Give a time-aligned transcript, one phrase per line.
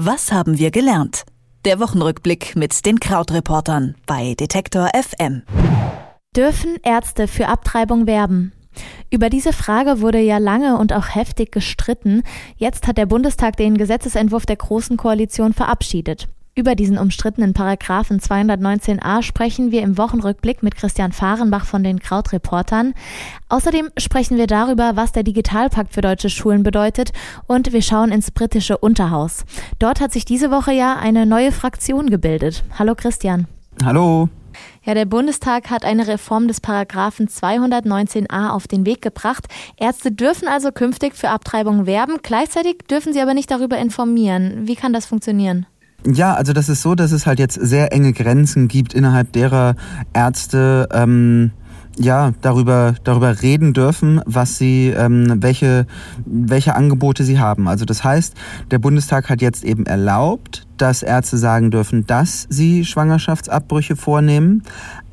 [0.00, 1.24] Was haben wir gelernt?
[1.64, 5.42] Der Wochenrückblick mit den Krautreportern bei Detektor FM.
[6.36, 8.52] Dürfen Ärzte für Abtreibung werben?
[9.10, 12.22] Über diese Frage wurde ja lange und auch heftig gestritten.
[12.54, 16.28] Jetzt hat der Bundestag den Gesetzesentwurf der Großen Koalition verabschiedet.
[16.58, 22.94] Über diesen umstrittenen Paragraphen 219a sprechen wir im Wochenrückblick mit Christian Fahrenbach von den Krautreportern.
[23.48, 27.12] Außerdem sprechen wir darüber, was der Digitalpakt für deutsche Schulen bedeutet
[27.46, 29.44] und wir schauen ins britische Unterhaus.
[29.78, 32.64] Dort hat sich diese Woche ja eine neue Fraktion gebildet.
[32.76, 33.46] Hallo Christian.
[33.84, 34.28] Hallo.
[34.82, 39.46] Ja, der Bundestag hat eine Reform des Paragraphen 219a auf den Weg gebracht.
[39.76, 44.66] Ärzte dürfen also künftig für Abtreibung werben, gleichzeitig dürfen sie aber nicht darüber informieren.
[44.66, 45.66] Wie kann das funktionieren?
[46.06, 49.74] Ja, also das ist so, dass es halt jetzt sehr enge Grenzen gibt, innerhalb derer
[50.12, 51.50] Ärzte ähm,
[51.98, 55.86] ja darüber darüber reden dürfen, was sie ähm, welche
[56.24, 57.66] welche Angebote sie haben.
[57.66, 58.34] Also das heißt,
[58.70, 64.62] der Bundestag hat jetzt eben erlaubt, dass Ärzte sagen dürfen, dass sie Schwangerschaftsabbrüche vornehmen,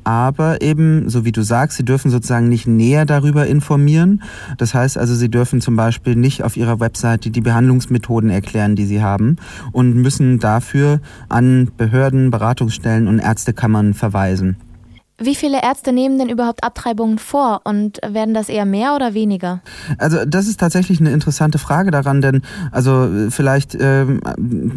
[0.06, 4.22] aber eben, so wie du sagst, sie dürfen sozusagen nicht näher darüber informieren.
[4.56, 8.86] Das heißt also, sie dürfen zum Beispiel nicht auf ihrer Webseite die Behandlungsmethoden erklären, die
[8.86, 9.34] sie haben
[9.72, 14.56] und müssen dafür an Behörden, Beratungsstellen und Ärztekammern verweisen.
[15.18, 19.62] Wie viele Ärzte nehmen denn überhaupt Abtreibungen vor und werden das eher mehr oder weniger?
[19.96, 24.20] Also das ist tatsächlich eine interessante Frage daran, denn also vielleicht, ähm,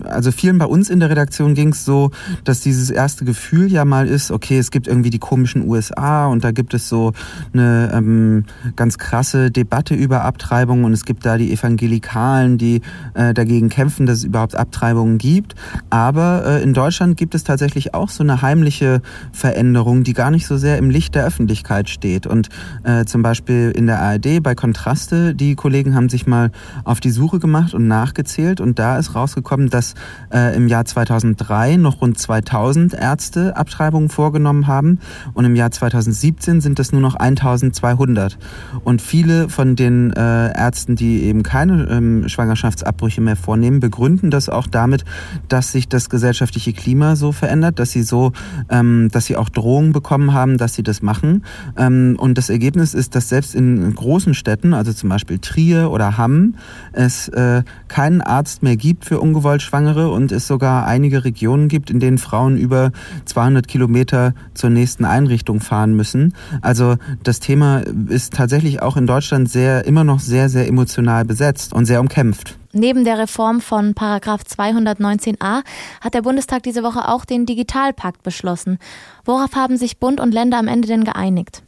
[0.05, 2.11] also vielen bei uns in der Redaktion ging es so,
[2.45, 6.41] dass dieses erste Gefühl ja mal ist, okay, es gibt irgendwie die komischen USA und
[6.41, 7.11] da gibt es so
[7.53, 8.45] eine ähm,
[8.77, 12.79] ganz krasse Debatte über Abtreibungen und es gibt da die Evangelikalen, die
[13.13, 15.55] äh, dagegen kämpfen, dass es überhaupt Abtreibungen gibt.
[15.89, 19.01] Aber äh, in Deutschland gibt es tatsächlich auch so eine heimliche
[19.33, 22.27] Veränderung, die gar gar nicht so sehr im Licht der Öffentlichkeit steht.
[22.27, 22.49] Und
[22.83, 26.51] äh, zum Beispiel in der ARD bei Kontraste, die Kollegen haben sich mal
[26.83, 29.95] auf die Suche gemacht und nachgezählt und da ist rausgekommen, dass
[30.31, 34.99] äh, im Jahr 2003 noch rund 2000 Ärzte Abtreibungen vorgenommen haben
[35.33, 38.37] und im Jahr 2017 sind das nur noch 1200.
[38.83, 44.47] Und viele von den äh, Ärzten, die eben keine ähm, Schwangerschaftsabbrüche mehr vornehmen, begründen das
[44.47, 45.05] auch damit,
[45.47, 48.31] dass sich das gesellschaftliche Klima so verändert, dass sie so,
[48.69, 51.43] ähm, dass sie auch Drohungen bekommen bekommen haben, dass sie das machen.
[51.77, 56.17] Ähm, und das Ergebnis ist, dass selbst in großen Städten, also zum Beispiel Trier oder
[56.17, 56.55] Hamm,
[56.91, 61.89] es äh, keinen Arzt mehr gibt für ungewollt Schwangere und es sogar einige Regionen gibt,
[61.89, 62.91] in denen Frauen über
[63.25, 66.33] 200 Kilometer zur nächsten Einrichtung fahren müssen.
[66.61, 71.73] Also das Thema ist tatsächlich auch in Deutschland sehr, immer noch sehr, sehr emotional besetzt
[71.73, 72.58] und sehr umkämpft.
[72.71, 75.63] Neben der Reform von Paragraph 219a
[76.01, 78.77] hat der Bundestag diese Woche auch den Digitalpakt beschlossen.
[79.25, 81.63] Worauf haben sich Bund und Länder am Ende denn geeinigt?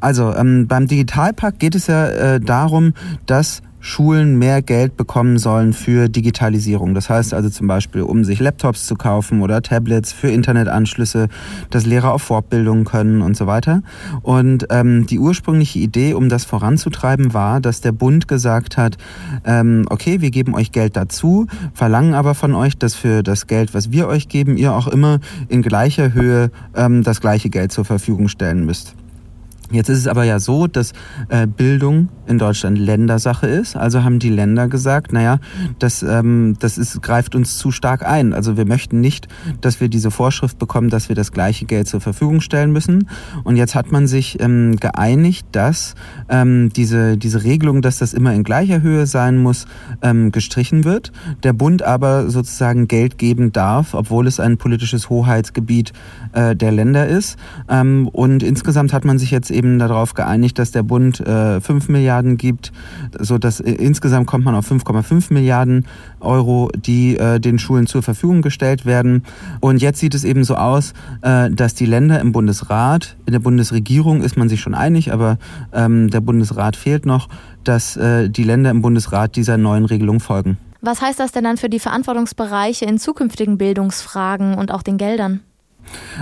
[0.00, 2.94] Also ähm, beim Digitalpakt geht es ja äh, darum,
[3.26, 6.94] dass Schulen mehr Geld bekommen sollen für Digitalisierung.
[6.94, 11.26] Das heißt also zum Beispiel, um sich Laptops zu kaufen oder Tablets für Internetanschlüsse,
[11.70, 13.82] dass Lehrer auf Fortbildung können und so weiter.
[14.22, 18.98] Und ähm, die ursprüngliche Idee, um das voranzutreiben, war, dass der Bund gesagt hat,
[19.44, 23.74] ähm, okay, wir geben euch Geld dazu, verlangen aber von euch, dass für das Geld,
[23.74, 25.18] was wir euch geben, ihr auch immer
[25.48, 28.94] in gleicher Höhe ähm, das gleiche Geld zur Verfügung stellen müsst.
[29.72, 30.92] Jetzt ist es aber ja so, dass
[31.28, 33.74] äh, Bildung in Deutschland Ländersache ist.
[33.76, 35.38] Also haben die Länder gesagt, naja,
[35.78, 38.32] das, ähm, das ist, greift uns zu stark ein.
[38.32, 39.28] Also wir möchten nicht,
[39.60, 43.08] dass wir diese Vorschrift bekommen, dass wir das gleiche Geld zur Verfügung stellen müssen.
[43.44, 45.94] Und jetzt hat man sich ähm, geeinigt, dass
[46.28, 49.66] ähm, diese, diese Regelung, dass das immer in gleicher Höhe sein muss,
[50.02, 51.12] ähm, gestrichen wird.
[51.42, 55.92] Der Bund aber sozusagen Geld geben darf, obwohl es ein politisches Hoheitsgebiet
[56.32, 57.38] äh, der Länder ist.
[57.68, 61.60] Ähm, und insgesamt hat man sich jetzt eben eben darauf geeinigt, dass der Bund äh,
[61.60, 62.72] 5 Milliarden gibt,
[63.18, 65.86] so dass äh, insgesamt kommt man auf 5,5 Milliarden
[66.18, 69.22] Euro, die äh, den Schulen zur Verfügung gestellt werden.
[69.60, 73.40] Und jetzt sieht es eben so aus, äh, dass die Länder im Bundesrat, in der
[73.40, 75.38] Bundesregierung ist man sich schon einig, aber
[75.72, 77.28] ähm, der Bundesrat fehlt noch,
[77.62, 80.58] dass äh, die Länder im Bundesrat dieser neuen Regelung folgen.
[80.80, 85.40] Was heißt das denn dann für die Verantwortungsbereiche in zukünftigen Bildungsfragen und auch den Geldern?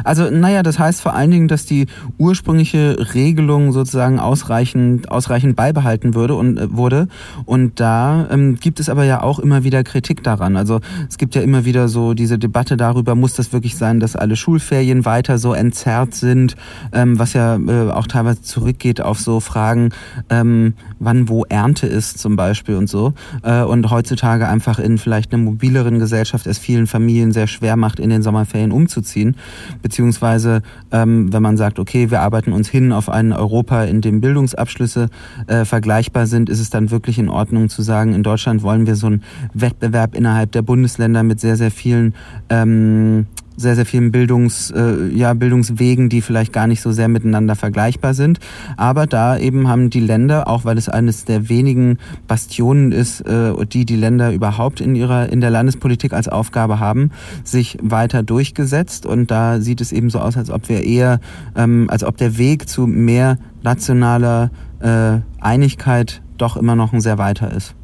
[0.05, 1.87] Also, naja, das heißt vor allen Dingen, dass die
[2.19, 7.09] ursprüngliche Regelung sozusagen ausreichend, ausreichend beibehalten würde und äh, wurde.
[7.45, 10.57] Und da ähm, gibt es aber ja auch immer wieder Kritik daran.
[10.57, 14.17] Also es gibt ja immer wieder so diese Debatte darüber, muss das wirklich sein, dass
[14.17, 16.57] alle Schulferien weiter so entzerrt sind,
[16.93, 19.91] ähm, was ja äh, auch teilweise zurückgeht auf so Fragen,
[20.29, 23.15] ähm, wann wo Ernte ist zum Beispiel und so.
[23.43, 28.01] Äh, und heutzutage einfach in vielleicht einer mobileren Gesellschaft es vielen Familien sehr schwer macht,
[28.01, 29.37] in den Sommerferien umzuziehen.
[29.83, 34.21] Beziehungsweise ähm, wenn man sagt, okay, wir arbeiten uns hin auf ein Europa, in dem
[34.21, 35.09] Bildungsabschlüsse
[35.47, 38.97] äh, vergleichbar sind, ist es dann wirklich in Ordnung zu sagen, in Deutschland wollen wir
[38.97, 39.23] so einen
[39.55, 42.15] Wettbewerb innerhalb der Bundesländer mit sehr, sehr vielen
[42.49, 47.57] ähm, sehr, sehr vielen Bildungs, äh, ja, Bildungswegen, die vielleicht gar nicht so sehr miteinander
[47.57, 48.39] vergleichbar sind.
[48.77, 53.53] Aber da eben haben die Länder, auch weil es eines der wenigen Bastionen ist, äh,
[53.67, 57.11] die die Länder überhaupt in ihrer, in der Landespolitik als Aufgabe haben,
[57.45, 59.05] sich weiter durchgesetzt.
[59.07, 61.21] Und da sieht es eben so aus, als ob wir eher,
[61.57, 64.51] ähm, als ob der Weg zu mehr nationaler
[64.81, 67.75] äh, Einigkeit doch immer noch ein sehr weiter ist.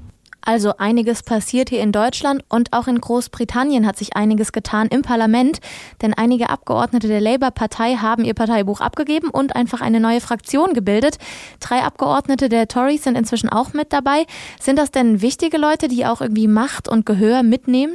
[0.47, 5.03] Also einiges passiert hier in Deutschland und auch in Großbritannien hat sich einiges getan im
[5.03, 5.59] Parlament,
[6.03, 11.19] denn einige Abgeordnete der Labour-Partei haben ihr Parteibuch abgegeben und einfach eine neue Fraktion gebildet.
[11.59, 14.25] Drei Abgeordnete der Tories sind inzwischen auch mit dabei.
[14.61, 17.95] Sind das denn wichtige Leute, die auch irgendwie Macht und Gehör mitnehmen?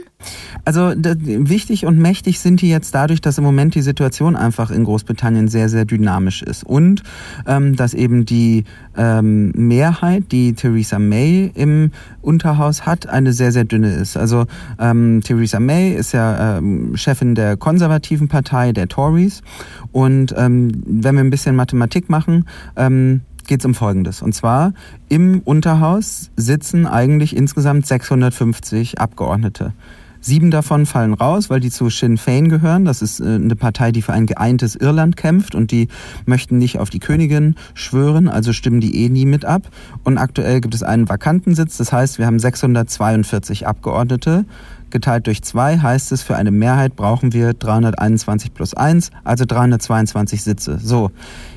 [0.65, 4.83] Also wichtig und mächtig sind die jetzt dadurch, dass im Moment die Situation einfach in
[4.83, 7.01] Großbritannien sehr, sehr dynamisch ist und
[7.47, 8.65] ähm, dass eben die
[8.97, 11.91] ähm, Mehrheit, die Theresa May im
[12.41, 14.17] Unterhaus hat, eine sehr, sehr dünne ist.
[14.17, 14.47] Also
[14.79, 19.43] ähm, Theresa May ist ja ähm, Chefin der konservativen Partei, der Tories
[19.91, 22.45] und ähm, wenn wir ein bisschen Mathematik machen,
[22.75, 24.23] ähm, geht es um Folgendes.
[24.23, 24.73] Und zwar
[25.07, 29.73] im Unterhaus sitzen eigentlich insgesamt 650 Abgeordnete.
[30.21, 32.85] Sieben davon fallen raus, weil die zu Sinn Fein gehören.
[32.85, 35.87] Das ist äh, eine Partei, die für ein geeintes Irland kämpft und die
[36.25, 39.63] möchten nicht auf die Königin schwören, also stimmen die eh nie mit ab.
[40.03, 44.45] Und aktuell gibt es einen vakanten Sitz, das heißt, wir haben 642 Abgeordnete.
[44.91, 50.43] Geteilt durch zwei heißt es, für eine Mehrheit brauchen wir 321 plus 1, also 322
[50.43, 50.79] Sitze.
[50.79, 51.11] So,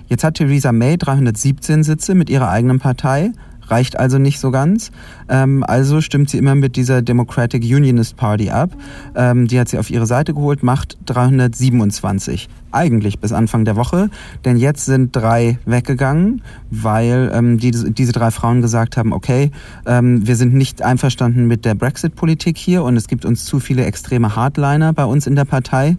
[0.07, 3.33] jetzt hat Theresa May 317 Sitze mit ihrer eigenen Partei,
[3.69, 4.91] reicht also nicht so ganz.
[5.29, 8.71] Ähm, also stimmt sie immer mit dieser Democratic Unionist Party ab.
[9.15, 14.11] Ähm, die hat sie auf ihre Seite geholt, macht 327 eigentlich bis Anfang der Woche,
[14.45, 19.51] denn jetzt sind drei weggegangen, weil ähm, die, diese drei Frauen gesagt haben, okay,
[19.87, 23.85] ähm, wir sind nicht einverstanden mit der Brexit-Politik hier und es gibt uns zu viele
[23.85, 25.97] extreme Hardliner bei uns in der Partei.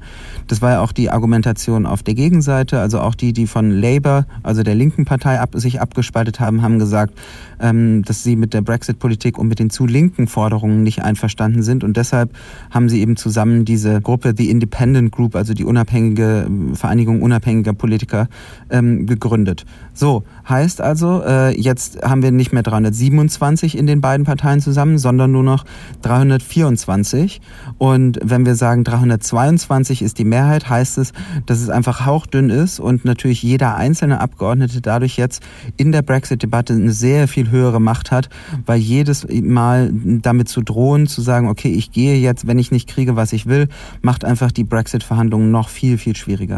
[0.48, 4.26] Das war ja auch die Argumentation auf der Gegenseite, also auch die, die von Labour,
[4.44, 7.14] also der linken Partei, ab, sich abgespaltet haben, haben gesagt,
[7.60, 11.84] ähm, dass sie mit der Brexit-Politik und mit den zu linken Forderungen nicht einverstanden sind
[11.84, 12.36] und deshalb
[12.70, 18.28] haben sie eben zusammen diese Gruppe, die Independent Group, also die unabhängige Vereinigung unabhängiger Politiker
[18.70, 19.66] ähm, gegründet.
[19.94, 24.98] So, heißt also, äh, jetzt haben wir nicht mehr 327 in den beiden Parteien zusammen,
[24.98, 25.66] sondern nur noch
[26.02, 27.42] 324.
[27.78, 31.14] Und wenn wir sagen, 322 ist die Mehrheit, heißt es,
[31.46, 35.44] dass es einfach hauchdünn ist und natürlich jeder einzelne Abgeordnete dadurch jetzt
[35.78, 38.30] in der Brexit-Debatte eine sehr viel höhere Macht hat,
[38.66, 42.88] weil jedes Mal damit zu drohen, zu sagen, okay, ich gehe jetzt, wenn ich nicht
[42.88, 43.68] kriege, was ich will,
[44.02, 46.55] macht einfach die Brexit-Verhandlungen noch viel, viel schwieriger.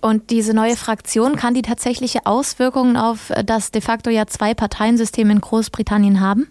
[0.00, 5.30] Und diese neue Fraktion kann die tatsächliche Auswirkungen auf das de facto ja zwei Parteiensystem
[5.30, 6.46] in Großbritannien haben?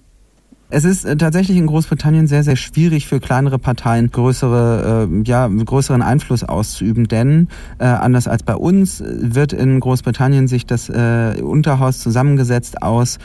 [0.70, 5.48] Es ist äh, tatsächlich in Großbritannien sehr, sehr schwierig für kleinere Parteien größere, äh, ja,
[5.48, 7.48] größeren Einfluss auszuüben, denn
[7.80, 13.18] äh, anders als bei uns wird in Großbritannien sich das äh, Unterhaus zusammengesetzt aus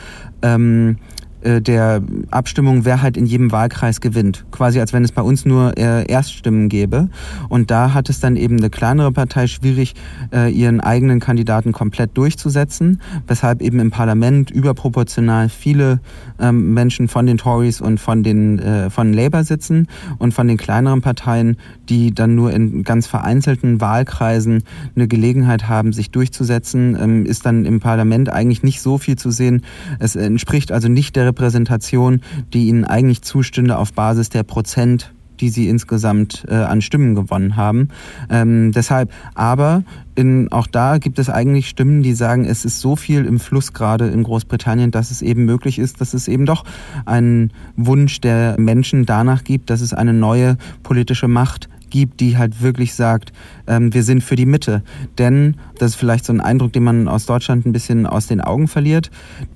[0.42, 4.44] ähm, äh, der Abstimmung, wer halt in jedem Wahlkreis gewinnt.
[4.50, 7.08] Quasi als wenn es bei uns nur äh, Erststimmen gäbe.
[7.48, 9.94] Und da hat es dann eben eine kleinere Partei schwierig,
[10.32, 16.00] äh, ihren eigenen Kandidaten komplett durchzusetzen, weshalb eben im Parlament überproportional viele
[16.38, 19.88] ähm, Menschen von den Tories und von den äh, von Labour sitzen
[20.18, 21.56] und von den kleineren Parteien,
[21.88, 24.62] die dann nur in ganz vereinzelten Wahlkreisen
[24.94, 29.30] eine Gelegenheit haben, sich durchzusetzen, ähm, ist dann im Parlament eigentlich nicht so viel zu
[29.30, 29.62] sehen.
[29.98, 32.20] Es entspricht also nicht der Repräsentation,
[32.52, 37.56] die ihnen eigentlich zustünde auf Basis der Prozent die sie insgesamt äh, an Stimmen gewonnen
[37.56, 37.88] haben.
[38.30, 39.82] Ähm, deshalb, aber
[40.14, 43.72] in, auch da gibt es eigentlich Stimmen, die sagen, es ist so viel im Fluss
[43.72, 46.64] gerade in Großbritannien, dass es eben möglich ist, dass es eben doch
[47.06, 52.60] einen Wunsch der Menschen danach gibt, dass es eine neue politische Macht gibt, die halt
[52.62, 53.32] wirklich sagt,
[53.68, 54.82] ähm, wir sind für die Mitte.
[55.18, 58.40] Denn das ist vielleicht so ein Eindruck, den man aus Deutschland ein bisschen aus den
[58.40, 59.10] Augen verliert.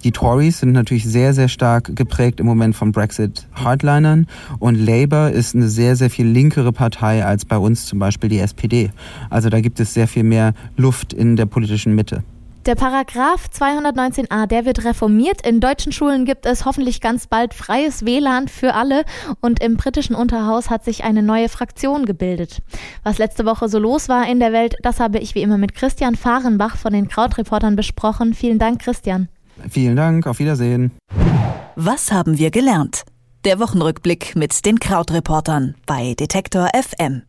[0.04, 4.26] Die Tories sind natürlich sehr, sehr stark geprägt im Moment von Brexit-Hardlinern
[4.58, 8.38] und Labour ist eine sehr, sehr viel linkere Partei als bei uns zum Beispiel die
[8.38, 8.90] SPD.
[9.30, 12.22] Also da gibt es sehr viel mehr Luft in der politischen Mitte.
[12.66, 15.46] Der Paragraph 219a, der wird reformiert.
[15.46, 19.04] In deutschen Schulen gibt es hoffentlich ganz bald freies WLAN für alle
[19.40, 22.62] und im britischen Unterhaus hat sich eine neue Fraktion gebildet.
[23.04, 25.76] Was letzte Woche so los war in der Welt, das habe ich wie immer mit
[25.76, 28.34] Christian Fahrenbach von den Krautreportern besprochen.
[28.34, 29.28] Vielen Dank, Christian.
[29.70, 30.90] Vielen Dank, auf Wiedersehen.
[31.76, 33.04] Was haben wir gelernt?
[33.44, 37.22] Der Wochenrückblick mit den Krautreportern bei Detektor FM.